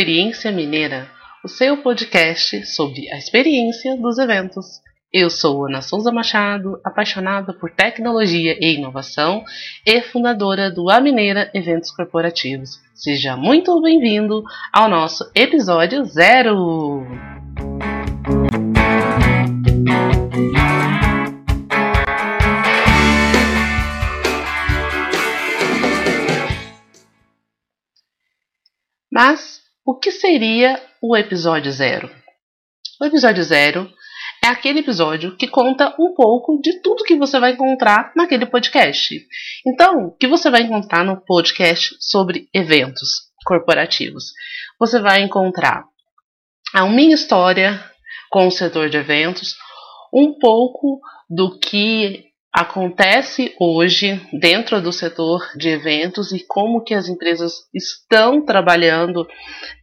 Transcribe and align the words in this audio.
Experiência 0.00 0.50
Mineira, 0.50 1.10
o 1.44 1.48
seu 1.48 1.76
podcast 1.82 2.64
sobre 2.64 3.12
a 3.12 3.18
experiência 3.18 3.98
dos 3.98 4.16
eventos. 4.16 4.80
Eu 5.12 5.28
sou 5.28 5.66
Ana 5.66 5.82
Souza 5.82 6.10
Machado, 6.10 6.80
apaixonada 6.82 7.52
por 7.52 7.70
tecnologia 7.70 8.56
e 8.58 8.76
inovação 8.76 9.44
e 9.86 10.00
fundadora 10.00 10.70
do 10.70 10.90
A 10.90 11.02
Mineira 11.02 11.50
Eventos 11.52 11.90
Corporativos. 11.90 12.80
Seja 12.94 13.36
muito 13.36 13.78
bem-vindo 13.82 14.42
ao 14.72 14.88
nosso 14.88 15.30
episódio 15.34 16.02
zero! 16.06 17.06
Mas 29.12 29.59
o 29.84 29.98
que 29.98 30.10
seria 30.10 30.80
o 31.02 31.16
episódio 31.16 31.72
zero? 31.72 32.10
O 33.00 33.04
episódio 33.04 33.42
zero 33.42 33.90
é 34.44 34.48
aquele 34.48 34.80
episódio 34.80 35.36
que 35.36 35.48
conta 35.48 35.94
um 35.98 36.14
pouco 36.14 36.60
de 36.62 36.80
tudo 36.80 37.04
que 37.04 37.16
você 37.16 37.38
vai 37.38 37.52
encontrar 37.52 38.12
naquele 38.16 38.46
podcast. 38.46 39.14
Então, 39.66 40.06
o 40.06 40.16
que 40.16 40.26
você 40.26 40.50
vai 40.50 40.62
encontrar 40.62 41.04
no 41.04 41.20
podcast 41.20 41.96
sobre 42.00 42.48
eventos 42.54 43.30
corporativos? 43.44 44.32
Você 44.78 45.00
vai 45.00 45.22
encontrar 45.22 45.84
a 46.74 46.86
minha 46.86 47.14
história 47.14 47.82
com 48.30 48.46
o 48.46 48.50
setor 48.50 48.88
de 48.88 48.96
eventos, 48.96 49.56
um 50.14 50.38
pouco 50.38 51.00
do 51.28 51.58
que 51.58 52.29
acontece 52.52 53.54
hoje 53.60 54.20
dentro 54.32 54.82
do 54.82 54.92
setor 54.92 55.40
de 55.56 55.68
eventos 55.68 56.32
e 56.32 56.44
como 56.46 56.82
que 56.82 56.94
as 56.94 57.08
empresas 57.08 57.68
estão 57.72 58.44
trabalhando 58.44 59.26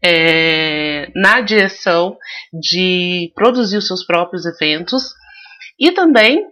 é, 0.04 1.10
na 1.16 1.40
direção 1.40 2.18
de 2.54 3.32
produzir 3.34 3.78
os 3.78 3.88
seus 3.88 4.06
próprios 4.06 4.46
eventos 4.46 5.14
e 5.80 5.92
também 5.92 6.46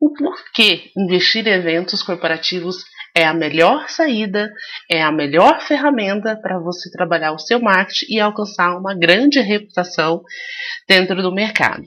o 0.00 0.12
porquê 0.12 0.90
investir 0.96 1.46
em 1.46 1.52
eventos 1.52 2.02
corporativos 2.02 2.84
é 3.14 3.24
a 3.24 3.34
melhor 3.34 3.88
saída, 3.88 4.50
é 4.90 5.02
a 5.02 5.12
melhor 5.12 5.60
ferramenta 5.60 6.34
para 6.34 6.58
você 6.58 6.90
trabalhar 6.90 7.32
o 7.32 7.38
seu 7.38 7.60
marketing 7.60 8.14
e 8.14 8.18
alcançar 8.18 8.76
uma 8.76 8.94
grande 8.94 9.38
reputação 9.38 10.22
dentro 10.88 11.22
do 11.22 11.32
mercado. 11.32 11.84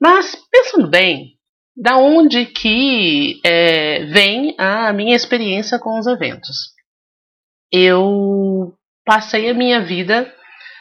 Mas 0.00 0.36
pensando 0.50 0.90
bem, 0.90 1.35
da 1.76 1.98
onde 1.98 2.46
que 2.46 3.40
é, 3.44 4.04
vem 4.06 4.54
a 4.58 4.92
minha 4.92 5.14
experiência 5.14 5.78
com 5.78 5.98
os 5.98 6.06
eventos. 6.06 6.74
Eu 7.70 8.74
passei 9.04 9.50
a 9.50 9.54
minha 9.54 9.84
vida 9.84 10.32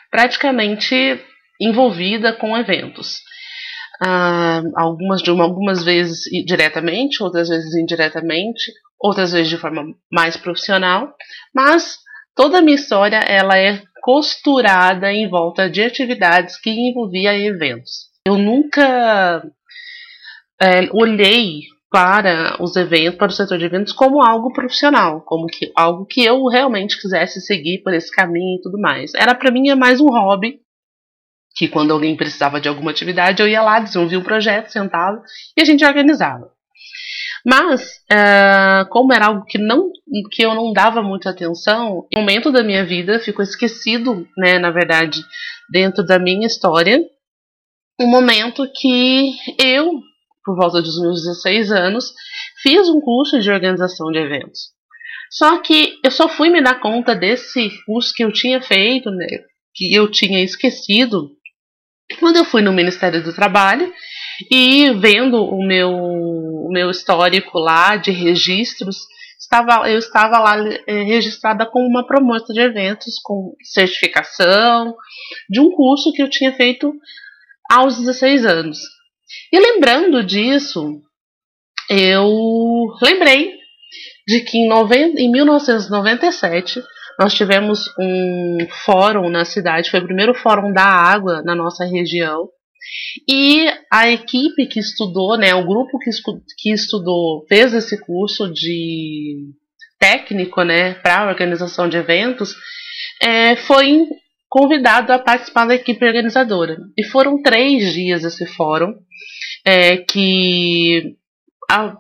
praticamente 0.09 1.21
envolvida 1.59 2.33
com 2.33 2.57
eventos. 2.57 3.19
Ah, 4.01 4.61
algumas, 4.75 5.21
de 5.21 5.31
uma, 5.31 5.43
algumas 5.43 5.83
vezes 5.83 6.23
diretamente, 6.45 7.21
outras 7.21 7.49
vezes 7.49 7.75
indiretamente, 7.75 8.71
outras 8.99 9.31
vezes 9.31 9.49
de 9.49 9.57
forma 9.57 9.83
mais 10.11 10.37
profissional, 10.37 11.13
mas 11.53 11.97
toda 12.35 12.59
a 12.59 12.61
minha 12.61 12.75
história 12.75 13.17
ela 13.17 13.57
é 13.57 13.81
costurada 14.01 15.11
em 15.11 15.29
volta 15.29 15.69
de 15.69 15.81
atividades 15.81 16.59
que 16.59 16.69
envolviam 16.69 17.33
eventos. 17.33 18.09
Eu 18.27 18.37
nunca 18.37 19.43
é, 20.61 20.89
olhei 20.91 21.61
para 21.91 22.61
os 22.61 22.75
eventos, 22.75 23.17
para 23.17 23.27
o 23.27 23.31
setor 23.31 23.57
de 23.57 23.65
eventos 23.65 23.93
como 23.93 24.21
algo 24.21 24.51
profissional, 24.51 25.21
como 25.21 25.47
que 25.47 25.71
algo 25.75 26.05
que 26.05 26.23
eu 26.23 26.45
realmente 26.47 26.99
quisesse 26.99 27.39
seguir 27.39 27.81
por 27.83 27.93
esse 27.93 28.11
caminho 28.11 28.57
e 28.57 28.61
tudo 28.61 28.79
mais. 28.79 29.13
Era 29.15 29.33
para 29.33 29.51
mim 29.51 29.69
é 29.69 29.75
mais 29.75 30.01
um 30.01 30.09
hobby, 30.09 30.59
que 31.55 31.69
quando 31.69 31.93
alguém 31.93 32.17
precisava 32.17 32.59
de 32.59 32.67
alguma 32.67 32.91
atividade, 32.91 33.41
eu 33.41 33.47
ia 33.47 33.61
lá, 33.61 33.79
desenvolvia 33.79 34.19
um 34.19 34.23
projeto, 34.23 34.67
sentava 34.67 35.21
e 35.57 35.61
a 35.61 35.65
gente 35.65 35.85
organizava. 35.85 36.51
Mas, 37.45 38.01
uh, 38.11 38.89
como 38.89 39.13
era 39.13 39.27
algo 39.27 39.45
que, 39.45 39.59
não, 39.59 39.91
que 40.31 40.43
eu 40.43 40.55
não 40.55 40.73
dava 40.73 41.01
muita 41.01 41.29
atenção, 41.29 42.07
um 42.13 42.19
momento 42.19 42.51
da 42.51 42.63
minha 42.63 42.83
vida 42.83 43.19
ficou 43.19 43.43
esquecido, 43.43 44.27
né, 44.35 44.57
na 44.57 44.71
verdade, 44.71 45.21
dentro 45.69 46.03
da 46.03 46.17
minha 46.17 46.47
história, 46.47 46.99
um 48.01 48.07
momento 48.07 48.67
que 48.75 49.31
eu 49.63 50.01
por 50.45 50.55
volta 50.55 50.81
dos 50.81 51.01
meus 51.01 51.23
16 51.23 51.71
anos, 51.71 52.13
fiz 52.61 52.87
um 52.87 53.01
curso 53.01 53.39
de 53.39 53.49
organização 53.49 54.11
de 54.11 54.19
eventos. 54.19 54.75
Só 55.31 55.57
que 55.57 55.99
eu 56.03 56.11
só 56.11 56.29
fui 56.29 56.49
me 56.49 56.61
dar 56.61 56.79
conta 56.79 57.15
desse 57.15 57.69
curso 57.85 58.13
que 58.15 58.23
eu 58.23 58.31
tinha 58.31 58.61
feito, 58.61 59.09
né, 59.09 59.27
que 59.73 59.93
eu 59.93 60.09
tinha 60.09 60.43
esquecido, 60.43 61.31
quando 62.19 62.37
eu 62.37 62.45
fui 62.45 62.61
no 62.61 62.71
Ministério 62.71 63.23
do 63.23 63.33
Trabalho 63.33 63.91
e 64.51 64.91
vendo 64.93 65.43
o 65.43 65.65
meu, 65.65 65.91
o 65.91 66.69
meu 66.71 66.91
histórico 66.91 67.57
lá 67.57 67.95
de 67.95 68.11
registros, 68.11 68.97
estava, 69.39 69.89
eu 69.89 69.97
estava 69.97 70.37
lá 70.39 70.55
é, 70.87 71.03
registrada 71.03 71.65
como 71.65 71.87
uma 71.87 72.05
promotora 72.05 72.53
de 72.53 72.59
eventos 72.59 73.19
com 73.23 73.53
certificação 73.63 74.95
de 75.49 75.59
um 75.59 75.71
curso 75.71 76.11
que 76.13 76.21
eu 76.21 76.29
tinha 76.29 76.53
feito 76.53 76.93
aos 77.69 77.97
16 77.97 78.45
anos. 78.45 78.77
E 79.55 79.57
lembrando 79.57 80.21
disso, 80.21 81.01
eu 81.89 82.87
lembrei 83.01 83.53
de 84.27 84.41
que 84.41 84.57
em, 84.57 84.67
90, 84.67 85.21
em 85.21 85.31
1997 85.31 86.83
nós 87.17 87.33
tivemos 87.33 87.87
um 87.97 88.67
fórum 88.83 89.29
na 89.29 89.45
cidade, 89.45 89.89
foi 89.89 90.01
o 90.01 90.05
primeiro 90.05 90.33
fórum 90.33 90.73
da 90.73 90.83
água 90.83 91.41
na 91.41 91.55
nossa 91.55 91.85
região. 91.85 92.49
E 93.31 93.65
a 93.89 94.09
equipe 94.11 94.67
que 94.67 94.81
estudou, 94.81 95.37
né, 95.37 95.55
o 95.55 95.65
grupo 95.65 95.99
que, 95.99 96.09
que 96.57 96.73
estudou, 96.73 97.45
fez 97.47 97.73
esse 97.73 97.97
curso 98.01 98.51
de 98.51 99.53
técnico, 99.97 100.63
né, 100.63 100.95
para 100.95 101.29
organização 101.29 101.87
de 101.87 101.95
eventos, 101.95 102.53
é, 103.21 103.55
foi 103.55 104.05
convidado 104.55 105.11
a 105.11 105.19
participar 105.19 105.65
da 105.65 105.75
equipe 105.75 106.05
organizadora. 106.05 106.77
E 106.97 107.03
foram 107.07 107.41
três 107.41 107.91
dias 107.91 108.23
esse 108.23 108.45
fórum 108.45 108.93
é, 109.65 109.97
que 109.97 111.17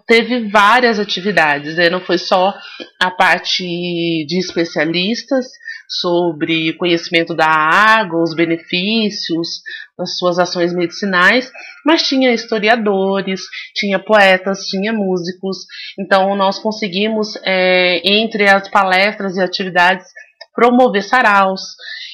teve 0.07 0.47
várias 0.49 0.97
atividades, 0.97 1.75
né? 1.75 1.89
não 1.89 1.99
foi 1.99 2.17
só 2.17 2.53
a 3.01 3.11
parte 3.11 3.65
de 3.65 4.39
especialistas 4.39 5.47
sobre 5.89 6.71
conhecimento 6.77 7.35
da 7.35 7.45
água, 7.45 8.23
os 8.23 8.33
benefícios, 8.33 9.61
as 9.99 10.17
suas 10.17 10.39
ações 10.39 10.73
medicinais, 10.73 11.51
mas 11.85 12.07
tinha 12.07 12.33
historiadores, 12.33 13.41
tinha 13.75 13.99
poetas, 13.99 14.61
tinha 14.61 14.93
músicos. 14.93 15.57
Então 15.99 16.35
nós 16.37 16.57
conseguimos, 16.57 17.35
é, 17.43 18.01
entre 18.03 18.47
as 18.49 18.69
palestras 18.69 19.35
e 19.35 19.41
atividades, 19.41 20.07
promover 20.55 21.03
saraus. 21.03 21.61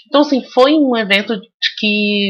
Então 0.07 0.21
assim 0.21 0.43
foi 0.53 0.73
um 0.73 0.97
evento 0.97 1.39
que 1.79 2.29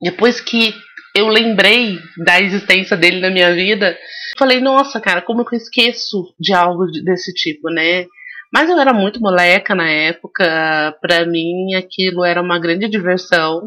depois 0.00 0.40
que 0.40 0.72
eu 1.14 1.28
lembrei 1.28 1.98
da 2.24 2.40
existência 2.40 2.96
dele 2.96 3.20
na 3.20 3.30
minha 3.30 3.52
vida, 3.52 3.98
falei, 4.38 4.60
nossa, 4.60 5.00
cara, 5.00 5.20
como 5.20 5.44
que 5.44 5.56
eu 5.56 5.58
esqueço 5.58 6.32
de 6.38 6.54
algo 6.54 6.86
desse 7.04 7.32
tipo, 7.34 7.68
né? 7.70 8.06
Mas 8.52 8.70
eu 8.70 8.78
era 8.78 8.94
muito 8.94 9.20
moleca 9.20 9.74
na 9.74 9.90
época, 9.90 10.96
para 11.02 11.26
mim 11.26 11.74
aquilo 11.74 12.24
era 12.24 12.40
uma 12.40 12.58
grande 12.58 12.88
diversão, 12.88 13.62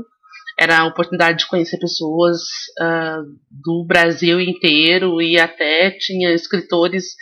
era 0.57 0.79
a 0.79 0.85
oportunidade 0.85 1.39
de 1.39 1.47
conhecer 1.47 1.77
pessoas 1.77 2.39
uh, 2.81 3.23
do 3.49 3.85
Brasil 3.85 4.39
inteiro 4.39 5.21
e 5.21 5.39
até 5.39 5.91
tinha 5.91 6.33
escritores 6.33 7.15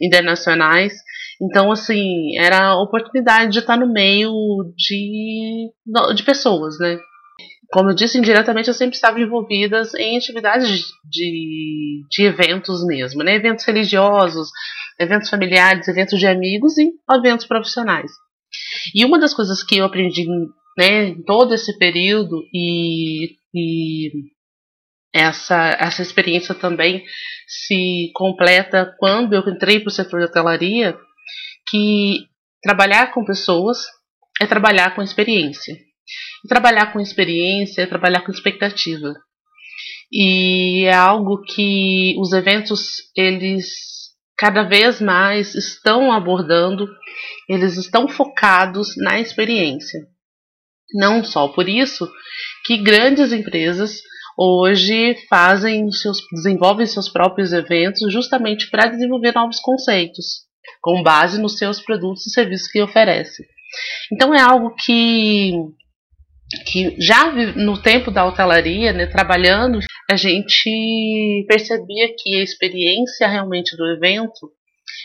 internacionais. 0.00 0.94
Então, 1.40 1.70
assim, 1.70 2.36
era 2.38 2.68
a 2.68 2.82
oportunidade 2.82 3.52
de 3.52 3.58
estar 3.60 3.76
no 3.76 3.92
meio 3.92 4.32
de, 4.76 5.70
de 6.14 6.22
pessoas, 6.24 6.78
né? 6.78 6.98
como 7.70 7.90
eu 7.90 7.94
disse 7.94 8.18
indiretamente, 8.18 8.68
eu 8.68 8.74
sempre 8.74 8.96
estava 8.96 9.20
envolvida 9.20 9.82
em 9.98 10.16
atividades 10.16 10.86
de, 11.04 12.02
de 12.10 12.22
eventos 12.24 12.84
mesmo, 12.86 13.22
né? 13.22 13.34
Eventos 13.34 13.64
religiosos, 13.66 14.48
eventos 14.98 15.28
familiares, 15.28 15.86
eventos 15.86 16.18
de 16.18 16.26
amigos 16.26 16.78
e 16.78 16.90
eventos 17.14 17.46
profissionais. 17.46 18.10
E 18.94 19.04
uma 19.04 19.18
das 19.18 19.34
coisas 19.34 19.62
que 19.62 19.76
eu 19.76 19.84
aprendi 19.84 20.26
né, 20.78 21.08
em 21.08 21.22
todo 21.22 21.54
esse 21.54 21.76
período 21.78 22.42
e, 22.54 23.36
e 23.54 24.10
essa, 25.12 25.76
essa 25.78 26.00
experiência 26.00 26.54
também 26.54 27.04
se 27.46 28.10
completa 28.14 28.94
quando 28.98 29.34
eu 29.34 29.46
entrei 29.46 29.80
para 29.80 29.88
o 29.88 29.92
setor 29.92 30.20
de 30.20 30.26
hotelaria, 30.26 30.96
que 31.70 32.26
trabalhar 32.62 33.12
com 33.12 33.24
pessoas 33.24 33.78
é 34.40 34.46
trabalhar 34.46 34.94
com 34.94 35.02
experiência 35.02 35.76
trabalhar 36.46 36.92
com 36.92 37.00
experiência, 37.00 37.86
trabalhar 37.86 38.20
com 38.20 38.30
expectativa. 38.30 39.14
E 40.12 40.84
é 40.84 40.94
algo 40.94 41.42
que 41.42 42.14
os 42.18 42.32
eventos 42.32 43.10
eles 43.16 43.88
cada 44.36 44.62
vez 44.62 45.00
mais 45.00 45.54
estão 45.54 46.12
abordando, 46.12 46.88
eles 47.48 47.76
estão 47.76 48.08
focados 48.08 48.96
na 48.96 49.20
experiência. 49.20 50.00
Não 50.94 51.24
só 51.24 51.48
por 51.48 51.68
isso 51.68 52.08
que 52.64 52.78
grandes 52.78 53.32
empresas 53.32 54.00
hoje 54.38 55.16
fazem 55.28 55.90
seus, 55.90 56.18
desenvolvem 56.32 56.86
seus 56.86 57.08
próprios 57.08 57.52
eventos 57.52 58.10
justamente 58.12 58.70
para 58.70 58.86
desenvolver 58.86 59.34
novos 59.34 59.58
conceitos, 59.60 60.47
com 60.80 61.02
base 61.02 61.40
nos 61.40 61.58
seus 61.58 61.80
produtos 61.80 62.26
e 62.26 62.30
serviços 62.30 62.68
que 62.68 62.82
oferecem. 62.82 63.46
Então 64.12 64.34
é 64.34 64.40
algo 64.40 64.74
que 64.74 65.52
que 66.72 66.96
já 66.98 67.30
no 67.56 67.80
tempo 67.80 68.10
da 68.10 68.24
hotelaria, 68.24 68.90
né, 68.92 69.06
trabalhando, 69.06 69.80
a 70.10 70.16
gente 70.16 71.44
percebia 71.46 72.08
que 72.16 72.36
a 72.36 72.42
experiência 72.42 73.28
realmente 73.28 73.76
do 73.76 73.86
evento 73.86 74.50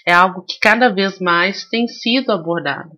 é 0.07 0.13
algo 0.13 0.45
que 0.45 0.57
cada 0.60 0.89
vez 0.89 1.19
mais 1.19 1.66
tem 1.66 1.88
sido 1.88 2.31
abordado. 2.31 2.92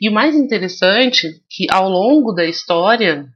E 0.00 0.08
o 0.08 0.12
mais 0.12 0.34
interessante 0.34 1.28
que 1.48 1.66
ao 1.70 1.88
longo 1.88 2.32
da 2.32 2.44
história 2.44 3.26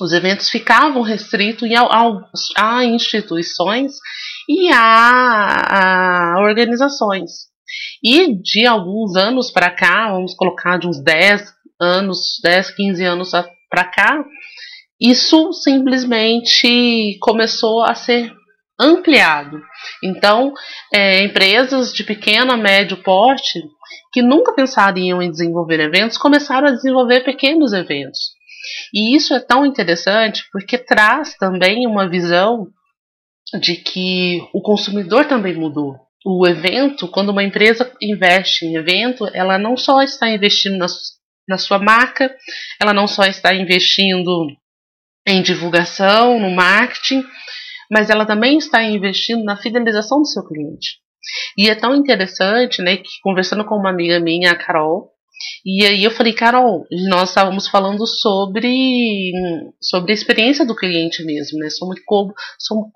os 0.00 0.12
eventos 0.12 0.48
ficavam 0.48 1.02
restritos 1.02 1.68
a, 1.74 2.78
a 2.78 2.84
instituições 2.84 3.92
e 4.48 4.70
a, 4.72 6.36
a 6.36 6.40
organizações. 6.40 7.49
E 8.02 8.34
de 8.34 8.66
alguns 8.66 9.16
anos 9.16 9.50
para 9.50 9.70
cá, 9.70 10.10
vamos 10.10 10.34
colocar 10.34 10.78
de 10.78 10.86
uns 10.86 11.02
10 11.02 11.42
anos, 11.80 12.38
10, 12.42 12.70
15 12.74 13.04
anos 13.04 13.30
para 13.70 13.84
cá, 13.84 14.24
isso 15.00 15.52
simplesmente 15.52 17.16
começou 17.20 17.82
a 17.82 17.94
ser 17.94 18.30
ampliado. 18.78 19.60
Então, 20.02 20.52
é, 20.92 21.22
empresas 21.22 21.92
de 21.92 22.04
pequeno 22.04 22.52
a 22.52 22.56
médio 22.56 23.02
porte 23.02 23.62
que 24.12 24.22
nunca 24.22 24.54
pensariam 24.54 25.22
em 25.22 25.30
desenvolver 25.30 25.80
eventos 25.80 26.18
começaram 26.18 26.68
a 26.68 26.72
desenvolver 26.72 27.20
pequenos 27.20 27.72
eventos. 27.72 28.30
E 28.92 29.14
isso 29.14 29.34
é 29.34 29.40
tão 29.40 29.64
interessante 29.64 30.44
porque 30.52 30.78
traz 30.78 31.36
também 31.36 31.86
uma 31.86 32.08
visão 32.08 32.68
de 33.60 33.76
que 33.76 34.40
o 34.52 34.60
consumidor 34.60 35.26
também 35.26 35.54
mudou. 35.54 35.96
O 36.24 36.46
evento, 36.46 37.08
quando 37.08 37.30
uma 37.30 37.42
empresa 37.42 37.90
investe 38.00 38.66
em 38.66 38.76
evento, 38.76 39.26
ela 39.32 39.58
não 39.58 39.76
só 39.76 40.02
está 40.02 40.28
investindo 40.28 40.76
na, 40.76 40.86
na 41.48 41.56
sua 41.56 41.78
marca, 41.78 42.34
ela 42.80 42.92
não 42.92 43.06
só 43.06 43.24
está 43.24 43.54
investindo 43.54 44.46
em 45.26 45.42
divulgação, 45.42 46.38
no 46.38 46.50
marketing, 46.50 47.24
mas 47.90 48.10
ela 48.10 48.26
também 48.26 48.58
está 48.58 48.82
investindo 48.82 49.42
na 49.44 49.56
fidelização 49.56 50.18
do 50.18 50.26
seu 50.26 50.46
cliente. 50.46 50.98
E 51.56 51.68
é 51.70 51.74
tão 51.74 51.94
interessante, 51.94 52.82
né, 52.82 52.96
que 52.96 53.08
conversando 53.22 53.64
com 53.64 53.76
uma 53.76 53.90
amiga 53.90 54.20
minha, 54.20 54.52
a 54.52 54.56
Carol, 54.56 55.10
e 55.64 55.86
aí 55.86 56.04
eu 56.04 56.10
falei, 56.10 56.32
Carol, 56.32 56.86
nós 57.08 57.30
estávamos 57.30 57.66
falando 57.66 58.06
sobre, 58.06 59.32
sobre 59.80 60.12
a 60.12 60.14
experiência 60.14 60.66
do 60.66 60.76
cliente 60.76 61.24
mesmo, 61.24 61.58
né? 61.58 61.70
Sobre 61.70 62.02
como, 62.04 62.32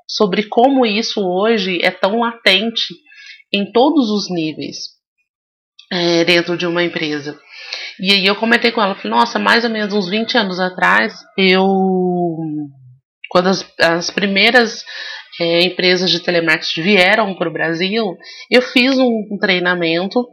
sobre 0.07 0.43
como 0.45 0.85
isso 0.85 1.21
hoje 1.27 1.79
é 1.83 1.91
tão 1.91 2.21
latente 2.21 2.95
em 3.55 3.71
todos 3.71 4.11
os 4.11 4.31
níveis 4.31 4.95
é, 5.93 6.25
dentro 6.25 6.57
de 6.57 6.67
uma 6.67 6.83
empresa. 6.83 7.39
E 8.01 8.13
aí 8.13 8.27
eu 8.27 8.35
comentei 8.35 8.73
com 8.73 8.83
ela, 8.83 8.95
falei, 8.95 9.11
nossa, 9.11 9.39
mais 9.39 9.65
ou 9.65 9.71
menos 9.71 9.95
uns 9.95 10.09
20 10.09 10.37
anos 10.37 10.59
atrás, 10.59 11.15
eu 11.39 11.65
quando 13.31 13.49
as, 13.49 13.67
as 13.81 14.11
primeiras 14.11 14.85
é, 15.41 15.65
empresas 15.65 16.11
de 16.11 16.21
telemarketing 16.21 16.83
vieram 16.83 17.35
para 17.35 17.49
o 17.49 17.53
Brasil, 17.53 18.17
eu 18.51 18.63
fiz 18.63 18.97
um, 18.97 19.27
um 19.31 19.39
treinamento 19.39 20.25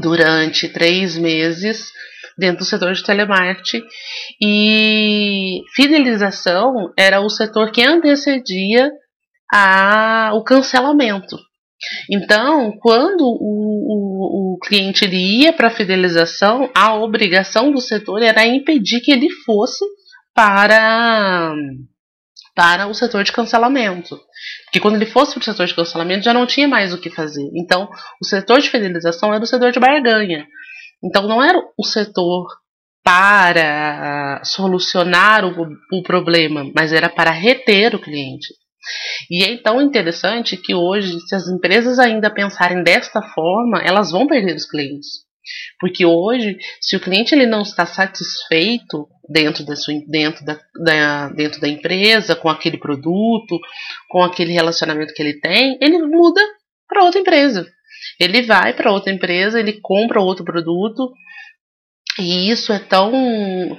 durante 0.00 0.68
três 0.68 1.18
meses 1.18 1.90
dentro 2.38 2.58
do 2.60 2.64
setor 2.64 2.94
de 2.94 3.04
telemarketing 3.04 3.82
e 4.42 5.60
fidelização 5.74 6.90
era 6.96 7.20
o 7.20 7.28
setor 7.28 7.70
que 7.70 7.82
antecedia 7.82 8.90
a, 9.52 10.30
o 10.34 10.42
cancelamento. 10.42 11.36
Então, 12.10 12.72
quando 12.80 13.22
o, 13.22 13.34
o, 13.40 14.54
o 14.54 14.58
cliente 14.58 15.04
ele 15.04 15.16
ia 15.16 15.52
para 15.52 15.68
a 15.68 15.74
fidelização, 15.74 16.70
a 16.74 16.94
obrigação 16.94 17.72
do 17.72 17.80
setor 17.80 18.22
era 18.22 18.46
impedir 18.46 19.00
que 19.00 19.12
ele 19.12 19.30
fosse 19.44 19.84
para 20.34 21.54
para 22.54 22.88
o 22.88 22.94
setor 22.94 23.24
de 23.24 23.32
cancelamento. 23.32 24.20
Porque 24.64 24.80
quando 24.80 24.96
ele 24.96 25.06
fosse 25.06 25.32
para 25.32 25.40
o 25.40 25.44
setor 25.44 25.66
de 25.66 25.74
cancelamento 25.74 26.24
já 26.24 26.34
não 26.34 26.46
tinha 26.46 26.68
mais 26.68 26.92
o 26.92 27.00
que 27.00 27.08
fazer. 27.08 27.48
Então, 27.54 27.88
o 28.20 28.26
setor 28.26 28.60
de 28.60 28.68
fidelização 28.68 29.32
era 29.32 29.42
o 29.42 29.46
setor 29.46 29.72
de 29.72 29.80
barganha. 29.80 30.46
Então, 31.02 31.26
não 31.26 31.42
era 31.42 31.58
o 31.78 31.84
setor 31.84 32.46
para 33.02 34.42
solucionar 34.44 35.44
o, 35.44 35.66
o 35.92 36.02
problema, 36.02 36.70
mas 36.74 36.92
era 36.92 37.08
para 37.08 37.30
reter 37.30 37.94
o 37.94 37.98
cliente. 37.98 38.48
E 39.30 39.44
é 39.44 39.56
tão 39.58 39.80
interessante 39.80 40.56
que 40.56 40.74
hoje, 40.74 41.18
se 41.20 41.34
as 41.34 41.48
empresas 41.48 41.98
ainda 41.98 42.30
pensarem 42.30 42.82
desta 42.82 43.22
forma, 43.22 43.80
elas 43.82 44.10
vão 44.10 44.26
perder 44.26 44.56
os 44.56 44.66
clientes. 44.66 45.08
Porque 45.78 46.04
hoje, 46.04 46.58
se 46.80 46.96
o 46.96 47.00
cliente 47.00 47.34
ele 47.34 47.46
não 47.46 47.62
está 47.62 47.86
satisfeito 47.86 49.08
dentro 49.28 49.64
da, 49.64 49.76
sua, 49.76 49.94
dentro 50.06 50.44
da, 50.44 50.60
da, 50.84 51.28
dentro 51.30 51.60
da 51.60 51.68
empresa, 51.68 52.36
com 52.36 52.48
aquele 52.48 52.78
produto, 52.78 53.58
com 54.08 54.22
aquele 54.22 54.52
relacionamento 54.52 55.14
que 55.14 55.22
ele 55.22 55.40
tem, 55.40 55.78
ele 55.80 55.98
muda 55.98 56.40
para 56.88 57.04
outra 57.04 57.20
empresa. 57.20 57.66
Ele 58.18 58.42
vai 58.42 58.74
para 58.74 58.92
outra 58.92 59.12
empresa, 59.12 59.58
ele 59.58 59.80
compra 59.80 60.20
outro 60.20 60.44
produto, 60.44 61.12
e 62.18 62.50
isso 62.50 62.72
é 62.72 62.78
tão, 62.78 63.12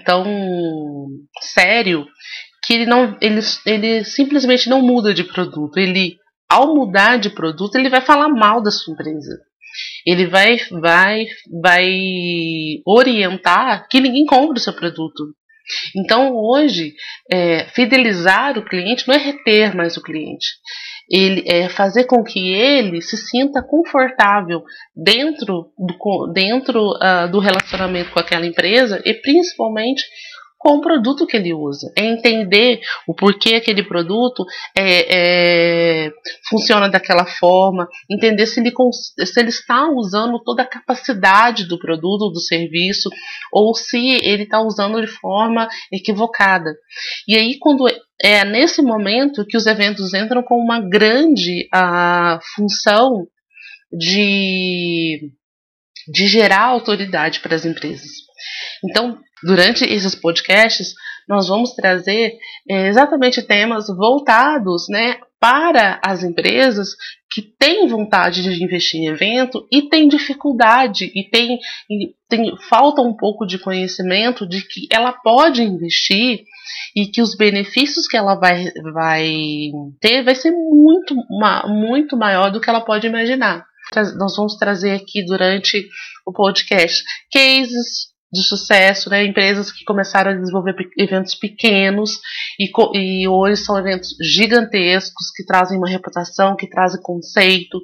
tão 0.05 0.25
sério 1.41 2.05
que 2.63 2.73
ele 2.73 2.85
não 2.85 3.17
ele, 3.21 3.39
ele 3.65 4.03
simplesmente 4.03 4.69
não 4.69 4.81
muda 4.81 5.13
de 5.13 5.23
produto. 5.23 5.77
Ele 5.77 6.17
ao 6.49 6.75
mudar 6.75 7.17
de 7.17 7.29
produto, 7.29 7.75
ele 7.75 7.89
vai 7.89 8.01
falar 8.01 8.27
mal 8.27 8.61
da 8.61 8.71
sua 8.71 8.93
empresa 8.93 9.39
ele 10.05 10.27
vai, 10.27 10.57
vai, 10.71 11.25
vai 11.61 11.89
orientar 12.85 13.87
que 13.89 13.99
ninguém 13.99 14.25
compre 14.25 14.57
o 14.57 14.61
seu 14.61 14.73
produto. 14.73 15.33
Então, 15.95 16.35
hoje, 16.35 16.93
é, 17.31 17.65
fidelizar 17.73 18.57
o 18.57 18.65
cliente 18.65 19.07
não 19.07 19.15
é 19.15 19.17
reter 19.17 19.75
mais 19.75 19.95
o 19.95 20.01
cliente. 20.01 20.47
Ele 21.09 21.43
é 21.45 21.69
fazer 21.69 22.05
com 22.05 22.23
que 22.23 22.53
ele 22.53 23.01
se 23.01 23.17
sinta 23.17 23.61
confortável 23.61 24.63
dentro 24.95 25.71
do, 25.77 26.31
dentro, 26.33 26.91
uh, 26.91 27.29
do 27.29 27.39
relacionamento 27.39 28.11
com 28.11 28.19
aquela 28.19 28.45
empresa 28.45 29.01
e 29.05 29.13
principalmente 29.13 30.03
com 30.61 30.75
o 30.75 30.81
produto 30.81 31.25
que 31.25 31.35
ele 31.35 31.55
usa, 31.55 31.91
é 31.97 32.05
entender 32.05 32.79
o 33.07 33.15
porquê 33.15 33.55
aquele 33.55 33.81
produto 33.81 34.45
é, 34.77 36.05
é, 36.05 36.11
funciona 36.47 36.87
daquela 36.87 37.25
forma, 37.25 37.87
entender 38.07 38.45
se 38.45 38.59
ele, 38.59 38.71
se 39.25 39.39
ele 39.39 39.49
está 39.49 39.89
usando 39.89 40.39
toda 40.43 40.61
a 40.61 40.67
capacidade 40.67 41.67
do 41.67 41.79
produto, 41.79 42.29
do 42.31 42.39
serviço, 42.39 43.09
ou 43.51 43.73
se 43.73 44.19
ele 44.23 44.43
está 44.43 44.61
usando 44.61 45.01
de 45.01 45.07
forma 45.07 45.67
equivocada. 45.91 46.75
E 47.27 47.35
aí, 47.35 47.57
quando 47.59 47.87
é 48.23 48.45
nesse 48.45 48.83
momento 48.83 49.45
que 49.47 49.57
os 49.57 49.65
eventos 49.65 50.13
entram 50.13 50.43
com 50.43 50.59
uma 50.59 50.79
grande 50.79 51.67
a, 51.73 52.39
função 52.55 53.25
de, 53.91 55.31
de 56.07 56.27
gerar 56.27 56.63
autoridade 56.65 57.39
para 57.39 57.55
as 57.55 57.65
empresas. 57.65 58.09
Então, 58.83 59.19
durante 59.43 59.83
esses 59.83 60.15
podcasts, 60.15 60.93
nós 61.27 61.47
vamos 61.47 61.73
trazer 61.73 62.37
é, 62.69 62.87
exatamente 62.87 63.41
temas 63.41 63.87
voltados 63.87 64.87
né, 64.89 65.17
para 65.39 65.99
as 66.05 66.23
empresas 66.23 66.89
que 67.31 67.41
têm 67.41 67.87
vontade 67.87 68.43
de 68.43 68.63
investir 68.63 68.99
em 68.99 69.07
evento 69.07 69.65
e 69.71 69.83
têm 69.83 70.07
dificuldade 70.07 71.11
e 71.15 71.29
tem, 71.29 71.57
e 71.89 72.13
tem 72.29 72.55
falta 72.69 73.01
um 73.01 73.15
pouco 73.15 73.45
de 73.45 73.57
conhecimento 73.57 74.47
de 74.47 74.61
que 74.61 74.87
ela 74.91 75.13
pode 75.13 75.63
investir 75.63 76.43
e 76.95 77.07
que 77.07 77.21
os 77.21 77.35
benefícios 77.35 78.07
que 78.07 78.17
ela 78.17 78.35
vai, 78.35 78.65
vai 78.93 79.31
ter 79.99 80.23
vai 80.23 80.35
ser 80.35 80.51
muito, 80.51 81.15
muito 81.67 82.17
maior 82.17 82.51
do 82.51 82.59
que 82.59 82.69
ela 82.69 82.81
pode 82.81 83.07
imaginar. 83.07 83.65
Nós 84.17 84.35
vamos 84.35 84.55
trazer 84.55 84.91
aqui 84.91 85.25
durante 85.25 85.89
o 86.25 86.31
podcast 86.31 87.03
cases 87.31 88.10
de 88.31 88.43
sucesso, 88.43 89.09
né? 89.09 89.25
Empresas 89.25 89.71
que 89.71 89.83
começaram 89.83 90.31
a 90.31 90.35
desenvolver 90.35 90.73
eventos 90.97 91.35
pequenos 91.35 92.19
e, 92.57 92.71
e 92.97 93.27
hoje 93.27 93.57
são 93.57 93.77
eventos 93.77 94.15
gigantescos 94.21 95.31
que 95.35 95.45
trazem 95.45 95.77
uma 95.77 95.89
reputação, 95.89 96.55
que 96.55 96.69
trazem 96.69 97.01
conceito. 97.01 97.77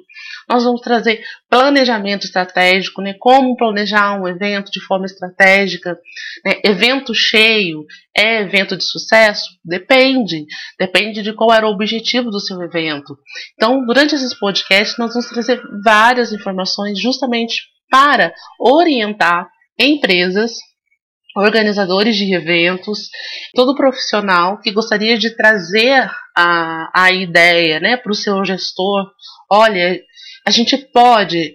Nós 0.48 0.64
vamos 0.64 0.80
trazer 0.80 1.22
planejamento 1.50 2.24
estratégico, 2.24 3.02
né? 3.02 3.14
Como 3.18 3.56
planejar 3.56 4.18
um 4.18 4.26
evento 4.26 4.70
de 4.70 4.80
forma 4.80 5.04
estratégica. 5.04 5.98
Né? 6.44 6.60
Evento 6.64 7.14
cheio 7.14 7.84
é 8.16 8.40
evento 8.40 8.74
de 8.74 8.84
sucesso? 8.84 9.50
Depende. 9.62 10.46
Depende 10.78 11.22
de 11.22 11.34
qual 11.34 11.52
era 11.52 11.66
o 11.66 11.72
objetivo 11.72 12.30
do 12.30 12.40
seu 12.40 12.60
evento. 12.62 13.18
Então, 13.54 13.84
durante 13.84 14.14
esses 14.14 14.32
podcasts, 14.32 14.96
nós 14.96 15.12
vamos 15.12 15.28
trazer 15.28 15.60
várias 15.84 16.32
informações 16.32 16.98
justamente 16.98 17.64
para 17.90 18.32
orientar 18.58 19.48
empresas 19.78 20.52
organizadores 21.36 22.16
de 22.16 22.34
eventos, 22.34 23.08
todo 23.54 23.76
profissional 23.76 24.60
que 24.60 24.72
gostaria 24.72 25.16
de 25.16 25.30
trazer 25.36 26.10
a, 26.36 26.90
a 26.94 27.12
ideia 27.12 27.78
né, 27.78 27.96
para 27.96 28.10
o 28.10 28.14
seu 28.14 28.44
gestor. 28.44 29.10
Olha, 29.50 30.00
a 30.46 30.50
gente 30.50 30.76
pode 30.76 31.54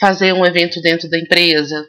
fazer 0.00 0.32
um 0.32 0.44
evento 0.44 0.80
dentro 0.80 1.08
da 1.08 1.18
empresa. 1.18 1.86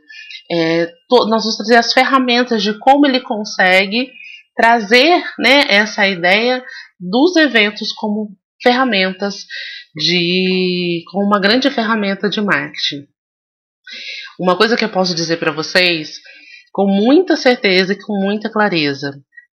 É, 0.51 0.85
to, 1.09 1.25
nós 1.27 1.43
vamos 1.43 1.57
trazer 1.57 1.75
as 1.77 1.93
ferramentas 1.93 2.61
de 2.61 2.77
como 2.79 3.05
ele 3.05 3.19
consegue 3.19 4.11
trazer 4.55 5.23
né, 5.39 5.65
essa 5.67 6.07
ideia 6.07 6.63
dos 6.99 7.35
eventos 7.35 7.91
como 7.93 8.29
ferramentas 8.61 9.45
de 9.95 11.03
como 11.11 11.25
uma 11.25 11.39
grande 11.39 11.69
ferramenta 11.69 12.29
de 12.29 12.39
marketing. 12.39 13.07
Uma 14.39 14.57
coisa 14.57 14.75
que 14.75 14.83
eu 14.83 14.89
posso 14.89 15.13
dizer 15.13 15.37
para 15.37 15.51
vocês 15.51 16.19
com 16.71 16.87
muita 16.87 17.35
certeza 17.35 17.93
e 17.93 17.99
com 17.99 18.13
muita 18.19 18.49
clareza, 18.49 19.11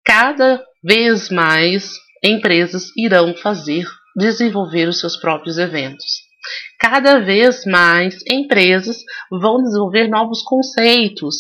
cada 0.05 0.63
vez 0.85 1.31
mais 1.31 1.91
empresas 2.23 2.93
irão 2.97 3.35
fazer 3.35 3.87
desenvolver 4.17 4.89
os 4.89 5.01
seus 5.01 5.17
próprios 5.17 5.59
eventos. 5.59 6.27
Cada 6.79 7.19
vez 7.19 7.65
mais 7.65 8.19
empresas 8.31 8.99
vão 9.31 9.63
desenvolver 9.63 10.09
novos 10.09 10.43
conceitos 10.43 11.37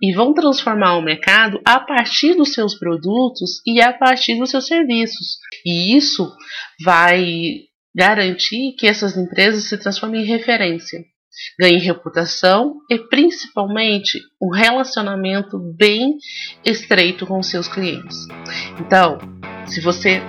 e 0.00 0.14
vão 0.14 0.34
transformar 0.34 0.96
o 0.96 1.02
mercado 1.02 1.60
a 1.64 1.80
partir 1.80 2.34
dos 2.34 2.52
seus 2.52 2.78
produtos 2.78 3.60
e 3.66 3.80
a 3.80 3.92
partir 3.92 4.38
dos 4.38 4.50
seus 4.50 4.66
serviços. 4.66 5.38
E 5.64 5.96
isso 5.96 6.30
vai 6.84 7.62
garantir 7.94 8.74
que 8.78 8.86
essas 8.86 9.16
empresas 9.16 9.64
se 9.64 9.78
transformem 9.78 10.22
em 10.22 10.26
referência, 10.26 11.00
ganhem 11.58 11.80
reputação 11.80 12.76
e 12.90 12.98
principalmente 12.98 14.20
um 14.40 14.50
relacionamento 14.50 15.58
bem 15.76 16.16
estreito 16.64 17.26
com 17.26 17.42
seus 17.42 17.68
clientes. 17.68 18.16
Então, 18.80 19.18
se 19.66 19.80
você 19.80 20.22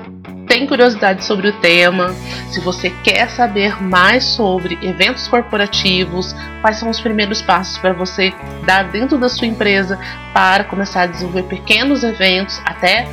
tem 0.48 0.66
curiosidade 0.66 1.24
sobre 1.24 1.50
o 1.50 1.60
tema, 1.60 2.14
se 2.50 2.60
você 2.62 2.90
quer 3.04 3.30
saber 3.30 3.82
mais 3.82 4.24
sobre 4.24 4.78
eventos 4.82 5.28
corporativos, 5.28 6.34
quais 6.62 6.78
são 6.78 6.90
os 6.90 7.00
primeiros 7.00 7.42
passos 7.42 7.78
para 7.78 7.94
você 7.94 8.34
dar 8.66 8.90
dentro 8.90 9.18
da 9.18 9.30
sua 9.30 9.48
empresa 9.48 10.00
para 10.34 10.64
começar 10.64 11.04
a 11.04 11.08
desenvolver 11.08 11.44
pequenos 11.44 12.04
eventos 12.04 12.60
até 12.66 13.06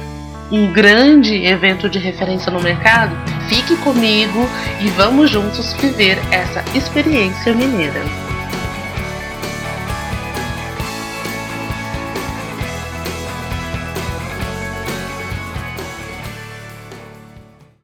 um 0.50 0.72
grande 0.72 1.34
evento 1.44 1.88
de 1.88 1.98
referência 1.98 2.50
no 2.52 2.60
mercado, 2.60 3.16
fique 3.48 3.76
comigo 3.76 4.48
e 4.80 4.88
vamos 4.88 5.30
juntos 5.30 5.72
viver 5.74 6.18
essa 6.30 6.64
experiência 6.76 7.54
mineira. 7.54 8.24